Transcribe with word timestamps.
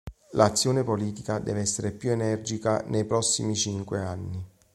L'azione 0.31 0.83
politica 0.83 1.37
deve 1.37 1.59
essere 1.59 1.91
più 1.91 2.09
energica 2.09 2.83
nei 2.87 3.05
prossimi 3.05 3.55
cinque 3.55 4.01
anni. 4.03 4.43